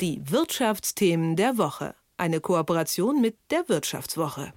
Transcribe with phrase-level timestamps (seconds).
[0.00, 1.94] Die Wirtschaftsthemen der Woche.
[2.16, 4.52] Eine Kooperation mit der Wirtschaftswoche.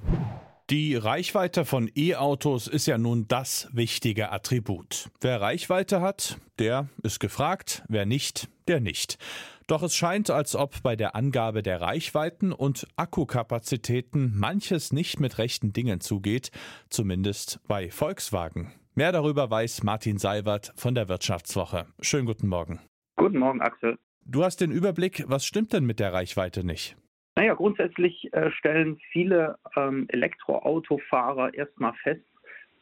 [0.72, 5.10] Die Reichweite von E-Autos ist ja nun das wichtige Attribut.
[5.22, 9.20] Wer Reichweite hat, der ist gefragt, wer nicht, der nicht.
[9.68, 15.38] Doch es scheint, als ob bei der Angabe der Reichweiten und Akkukapazitäten manches nicht mit
[15.38, 16.50] rechten Dingen zugeht,
[16.90, 18.74] zumindest bei Volkswagen.
[18.96, 21.86] Mehr darüber weiß Martin Seiwert von der Wirtschaftswoche.
[22.02, 22.80] Schönen guten Morgen.
[23.18, 24.00] Guten Morgen, Axel.
[24.30, 26.98] Du hast den Überblick, was stimmt denn mit der Reichweite nicht?
[27.38, 32.26] Naja, grundsätzlich äh, stellen viele ähm, Elektroautofahrer erstmal fest,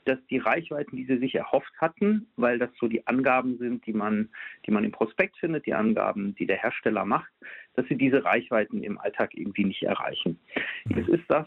[0.05, 3.94] dass die Reichweiten, die sie sich erhofft hatten, weil das so die Angaben sind, die
[3.94, 4.30] man,
[4.66, 7.31] die man im Prospekt findet, die Angaben, die der Hersteller macht,
[7.76, 10.40] dass sie diese Reichweiten im Alltag irgendwie nicht erreichen.
[10.86, 11.45] Jetzt ist das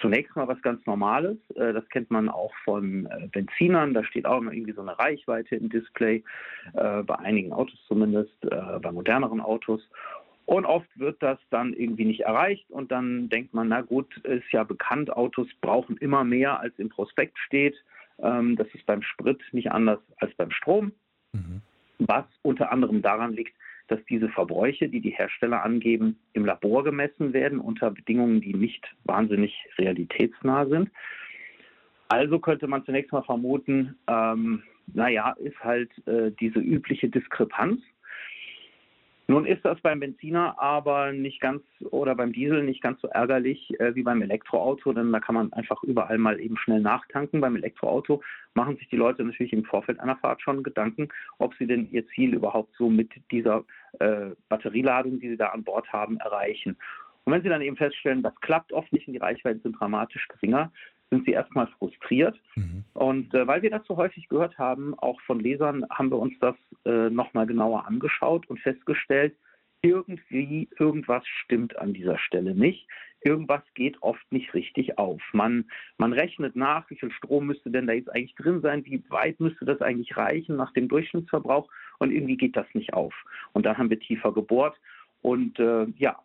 [0.00, 1.36] zunächst mal was ganz Normales.
[1.54, 3.94] Äh, das kennt man auch von äh, Benzinern.
[3.94, 6.22] Da steht auch immer irgendwie so eine Reichweite im Display,
[6.74, 9.82] äh, bei einigen Autos zumindest, bei moderneren Autos.
[10.46, 14.50] Und oft wird das dann irgendwie nicht erreicht und dann denkt man, na gut, ist
[14.52, 17.74] ja bekannt, Autos brauchen immer mehr, als im Prospekt steht.
[18.22, 20.92] Ähm, das ist beim Sprit nicht anders als beim Strom,
[21.32, 21.60] mhm.
[21.98, 23.54] was unter anderem daran liegt,
[23.88, 28.84] dass diese Verbräuche, die die Hersteller angeben, im Labor gemessen werden unter Bedingungen, die nicht
[29.04, 30.90] wahnsinnig realitätsnah sind.
[32.08, 37.80] Also könnte man zunächst mal vermuten, ähm, naja, ist halt äh, diese übliche Diskrepanz
[39.28, 43.78] nun ist das beim Benziner aber nicht ganz oder beim Diesel nicht ganz so ärgerlich
[43.80, 47.40] äh, wie beim Elektroauto, denn da kann man einfach überall mal eben schnell nachtanken.
[47.40, 48.22] Beim Elektroauto
[48.54, 52.06] machen sich die Leute natürlich im Vorfeld einer Fahrt schon Gedanken, ob sie denn ihr
[52.08, 53.64] Ziel überhaupt so mit dieser
[53.98, 56.76] äh, Batterieladung, die sie da an Bord haben, erreichen.
[57.24, 60.28] Und wenn Sie dann eben feststellen, das klappt oft nicht und die Reichweiten sind dramatisch
[60.28, 60.70] geringer,
[61.10, 62.38] sind sie erstmal frustriert.
[62.56, 62.84] Mhm.
[62.94, 66.34] Und äh, weil wir das so häufig gehört haben, auch von Lesern, haben wir uns
[66.40, 69.36] das äh, nochmal genauer angeschaut und festgestellt,
[69.82, 72.88] irgendwie irgendwas stimmt an dieser Stelle nicht.
[73.20, 75.20] Irgendwas geht oft nicht richtig auf.
[75.32, 75.64] Man,
[75.98, 79.40] man rechnet nach, wie viel Strom müsste denn da jetzt eigentlich drin sein, wie weit
[79.40, 83.14] müsste das eigentlich reichen nach dem Durchschnittsverbrauch und irgendwie geht das nicht auf.
[83.52, 84.76] Und dann haben wir tiefer gebohrt
[85.22, 86.18] und äh, ja,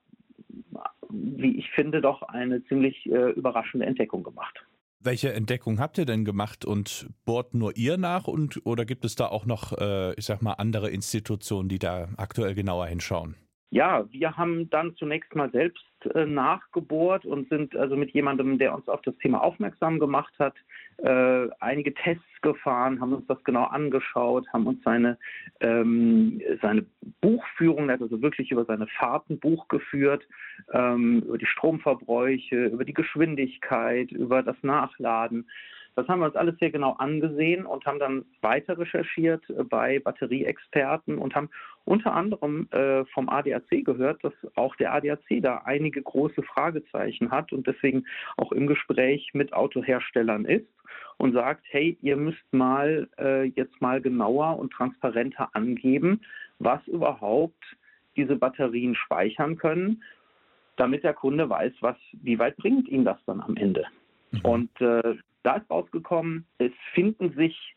[1.09, 4.63] wie ich finde, doch eine ziemlich äh, überraschende Entdeckung gemacht.
[5.03, 9.15] Welche Entdeckung habt ihr denn gemacht und bohrt nur ihr nach und oder gibt es
[9.15, 13.35] da auch noch, äh, ich sag mal, andere Institutionen, die da aktuell genauer hinschauen?
[13.73, 18.75] Ja, wir haben dann zunächst mal selbst äh, nachgebohrt und sind also mit jemandem, der
[18.75, 20.55] uns auf das Thema aufmerksam gemacht hat,
[20.97, 25.17] äh, einige Tests gefahren, haben uns das genau angeschaut, haben uns seine,
[25.61, 26.85] ähm, seine
[27.21, 30.27] Buchführung, also wirklich über seine Fahrten Buch geführt,
[30.73, 35.47] ähm, über die Stromverbräuche, über die Geschwindigkeit, über das Nachladen.
[35.95, 39.99] Das haben wir uns alles sehr genau angesehen und haben dann weiter recherchiert äh, bei
[39.99, 41.49] Batterieexperten und haben
[41.85, 47.51] unter anderem äh, vom ADAC gehört, dass auch der ADAC da einige große Fragezeichen hat
[47.51, 48.05] und deswegen
[48.37, 50.67] auch im Gespräch mit Autoherstellern ist
[51.17, 56.21] und sagt, hey, ihr müsst mal äh, jetzt mal genauer und transparenter angeben,
[56.59, 57.63] was überhaupt
[58.15, 60.03] diese Batterien speichern können,
[60.77, 63.85] damit der Kunde weiß, was, wie weit bringt ihn das dann am Ende.
[64.31, 64.41] Mhm.
[64.41, 67.75] Und äh, da ist rausgekommen, es finden sich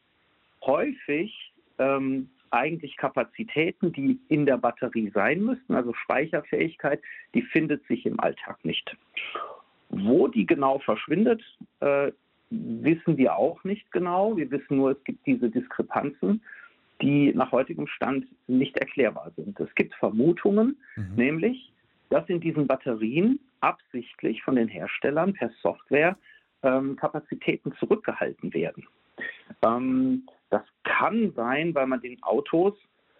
[0.62, 7.00] häufig ähm, eigentlich Kapazitäten, die in der Batterie sein müssten, also Speicherfähigkeit,
[7.34, 8.96] die findet sich im Alltag nicht.
[9.88, 11.42] Wo die genau verschwindet,
[11.80, 12.12] äh,
[12.50, 14.36] wissen wir auch nicht genau.
[14.36, 16.42] Wir wissen nur, es gibt diese Diskrepanzen,
[17.02, 19.58] die nach heutigem Stand nicht erklärbar sind.
[19.58, 21.14] Es gibt Vermutungen, mhm.
[21.16, 21.72] nämlich,
[22.10, 26.16] dass in diesen Batterien absichtlich von den Herstellern per Software
[26.64, 28.86] ähm, Kapazitäten zurückgehalten werden.
[29.62, 32.74] Ähm, das kann sein, weil man den Autos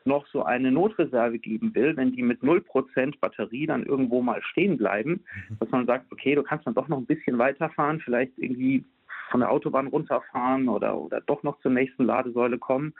[0.05, 4.77] noch so eine Notreserve geben will, wenn die mit 0% Batterie dann irgendwo mal stehen
[4.77, 5.59] bleiben, mhm.
[5.61, 8.85] dass man sagt, okay, du kannst dann doch noch ein bisschen weiterfahren, vielleicht irgendwie
[9.31, 12.95] von der Autobahn runterfahren oder, oder doch noch zur nächsten Ladesäule kommen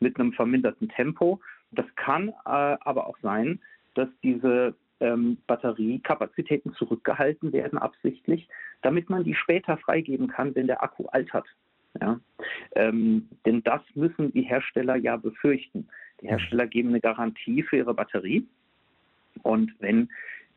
[0.00, 1.40] mit einem verminderten Tempo.
[1.70, 3.60] Das kann äh, aber auch sein,
[3.94, 8.48] dass diese ähm, Batteriekapazitäten zurückgehalten werden, absichtlich,
[8.82, 11.46] damit man die später freigeben kann, wenn der Akku altert.
[12.00, 12.20] Ja?
[12.74, 15.88] Ähm, denn das müssen die Hersteller ja befürchten.
[16.20, 18.46] Die Hersteller geben eine Garantie für ihre Batterie.
[19.42, 20.08] Und wenn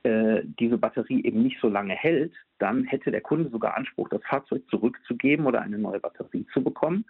[0.04, 4.24] äh, diese Batterie eben nicht so lange hält, dann hätte der Kunde sogar Anspruch, das
[4.24, 7.06] Fahrzeug zurückzugeben oder eine neue Batterie zu bekommen.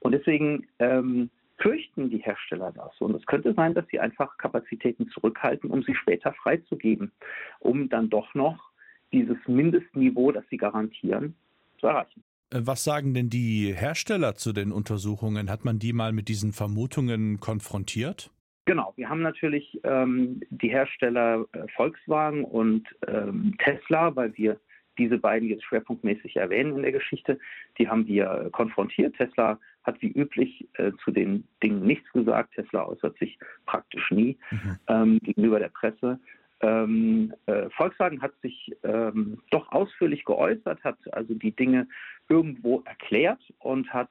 [0.00, 2.92] Und deswegen ähm, fürchten die Hersteller das.
[3.00, 7.12] Und es könnte sein, dass sie einfach Kapazitäten zurückhalten, um sie später freizugeben,
[7.60, 8.70] um dann doch noch
[9.12, 11.34] dieses Mindestniveau, das sie garantieren,
[11.78, 12.22] zu erreichen.
[12.50, 15.50] Äh, was sagen denn die Hersteller zu den Untersuchungen?
[15.50, 18.30] Hat man die mal mit diesen Vermutungen konfrontiert?
[18.66, 24.58] Genau, wir haben natürlich ähm, die Hersteller äh, Volkswagen und ähm, Tesla, weil wir
[24.98, 27.38] diese beiden jetzt schwerpunktmäßig erwähnen in der Geschichte,
[27.78, 29.16] die haben wir konfrontiert.
[29.16, 32.54] Tesla hat wie üblich äh, zu den Dingen nichts gesagt.
[32.54, 34.78] Tesla äußert sich praktisch nie mhm.
[34.88, 36.18] ähm, gegenüber der Presse.
[36.60, 41.86] Ähm, äh, Volkswagen hat sich ähm, doch ausführlich geäußert, hat also die Dinge
[42.28, 44.10] irgendwo erklärt und hat,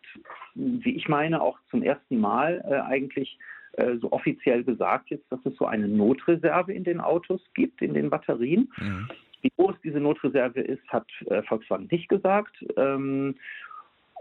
[0.54, 3.40] wie ich meine, auch zum ersten Mal äh, eigentlich
[3.74, 7.96] äh, so offiziell gesagt jetzt, dass es so eine Notreserve in den Autos gibt, in
[7.96, 8.72] den Batterien.
[8.78, 9.10] Mhm.
[9.44, 12.66] Wie groß diese Notreserve ist, hat äh, Volkswagen nicht gesagt.
[12.78, 13.36] Ähm,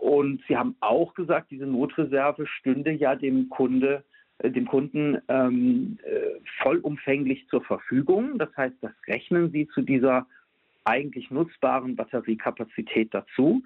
[0.00, 4.04] und sie haben auch gesagt, diese Notreserve stünde ja dem Kunde
[4.38, 8.38] äh, dem Kunden ähm, äh, vollumfänglich zur Verfügung.
[8.38, 10.26] Das heißt, das rechnen Sie zu dieser
[10.84, 13.62] eigentlich nutzbaren Batteriekapazität dazu.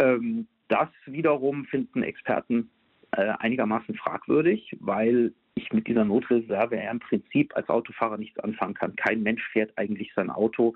[0.00, 2.70] Ähm, das wiederum finden Experten
[3.12, 8.74] äh, einigermaßen fragwürdig, weil ich mit dieser Notreserve ja im Prinzip als Autofahrer nichts anfangen
[8.74, 8.96] kann.
[8.96, 10.74] Kein Mensch fährt eigentlich sein Auto,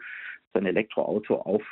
[0.55, 1.63] sein Elektroauto auf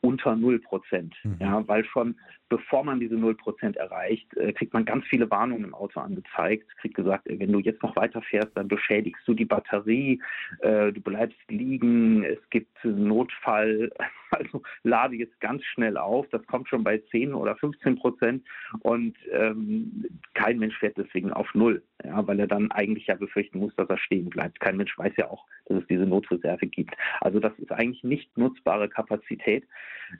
[0.00, 1.14] unter 0 Prozent.
[1.24, 1.36] Mhm.
[1.40, 2.16] Ja, weil schon
[2.48, 6.66] bevor man diese 0 Prozent erreicht, äh, kriegt man ganz viele Warnungen im Auto angezeigt,
[6.78, 10.20] kriegt gesagt, wenn du jetzt noch weiter fährst, dann beschädigst du die Batterie,
[10.60, 13.90] äh, du bleibst liegen, es gibt Notfall,
[14.30, 18.44] also lade jetzt ganz schnell auf, das kommt schon bei 10 oder 15 Prozent
[18.80, 23.58] und ähm, kein Mensch fährt deswegen auf Null, ja, weil er dann eigentlich ja befürchten
[23.58, 24.60] muss, dass er stehen bleibt.
[24.60, 26.94] Kein Mensch weiß ja auch, dass es diese Notreserve gibt.
[27.20, 29.64] Also das ist eigentlich nicht nutzbare Kapazität.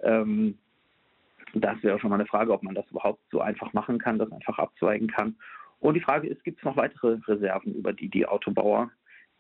[0.03, 0.59] Ähm,
[1.55, 4.31] das wäre schon mal eine Frage, ob man das überhaupt so einfach machen kann, das
[4.33, 5.37] einfach abzweigen kann.
[5.81, 8.91] Und die Frage ist, gibt es noch weitere Reserven, über die die Autobauer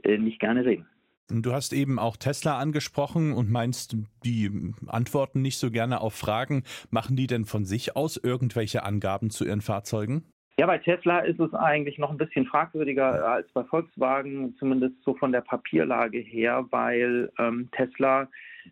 [0.04, 0.86] äh, nicht gerne reden?
[1.30, 6.62] Du hast eben auch Tesla angesprochen und meinst, die antworten nicht so gerne auf Fragen.
[6.90, 10.24] Machen die denn von sich aus irgendwelche Angaben zu ihren Fahrzeugen?
[10.58, 15.14] Ja, bei Tesla ist es eigentlich noch ein bisschen fragwürdiger als bei Volkswagen, zumindest so
[15.14, 18.26] von der Papierlage her, weil ähm, Tesla äh,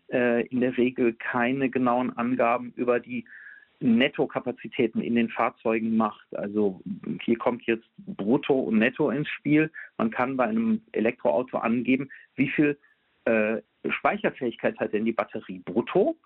[0.09, 3.25] in der Regel keine genauen Angaben über die
[3.79, 6.25] Nettokapazitäten in den Fahrzeugen macht.
[6.35, 6.81] Also
[7.21, 9.71] hier kommt jetzt Brutto und Netto ins Spiel.
[9.97, 12.77] Man kann bei einem Elektroauto angeben, wie viel
[13.25, 13.61] äh,
[13.91, 16.17] Speicherfähigkeit hat denn die Batterie brutto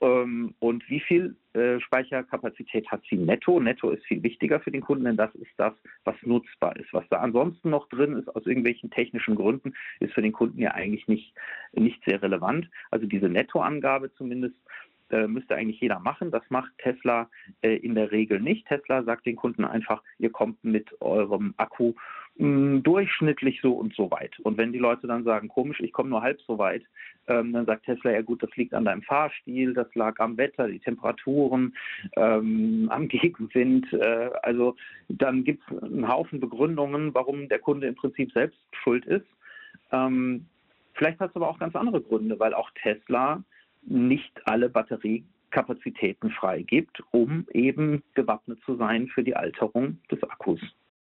[0.00, 3.60] ähm, und wie viel äh, Speicherkapazität hat sie netto?
[3.60, 5.74] Netto ist viel wichtiger für den Kunden, denn das ist das,
[6.04, 6.92] was nutzbar ist.
[6.92, 10.72] Was da ansonsten noch drin ist, aus irgendwelchen technischen Gründen, ist für den Kunden ja
[10.72, 11.32] eigentlich nicht,
[11.72, 12.68] nicht sehr relevant.
[12.90, 14.56] Also diese Nettoangabe zumindest
[15.10, 16.30] äh, müsste eigentlich jeder machen.
[16.30, 17.30] Das macht Tesla
[17.60, 18.66] äh, in der Regel nicht.
[18.66, 21.94] Tesla sagt den Kunden einfach, ihr kommt mit eurem Akku
[22.36, 24.38] mh, durchschnittlich so und so weit.
[24.40, 26.84] Und wenn die Leute dann sagen, komisch, ich komme nur halb so weit,
[27.28, 30.68] ähm, dann sagt Tesla, ja gut, das liegt an deinem Fahrstil, das lag am Wetter,
[30.68, 31.74] die Temperaturen,
[32.16, 33.92] ähm, am Gegenwind.
[33.92, 34.76] Äh, also
[35.08, 39.26] dann gibt es einen Haufen Begründungen, warum der Kunde im Prinzip selbst schuld ist.
[39.92, 40.46] Ähm,
[40.94, 43.42] vielleicht hat es aber auch ganz andere Gründe, weil auch Tesla
[43.82, 50.60] nicht alle Batteriekapazitäten freigibt, um eben gewappnet zu sein für die Alterung des Akkus.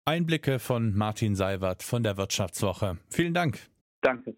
[0.09, 2.97] Einblicke von Martin Seiwert von der Wirtschaftswoche.
[3.11, 3.59] Vielen Dank.
[4.01, 4.37] Danke.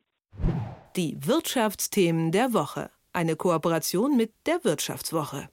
[0.96, 2.90] Die Wirtschaftsthemen der Woche.
[3.12, 5.48] Eine Kooperation mit der Wirtschaftswoche.